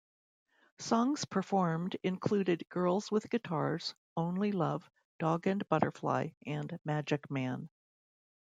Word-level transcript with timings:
Songs 0.79 1.25
performed 1.25 1.95
included 2.01 2.65
"Girls 2.69 3.11
With 3.11 3.29
Guitars," 3.29 3.93
"Only 4.17 4.51
Love," 4.51 4.89
"Dog 5.19 5.45
and 5.45 5.69
Butterfly" 5.69 6.29
and 6.43 6.79
"Magic 6.85 7.29
Man. 7.29 7.69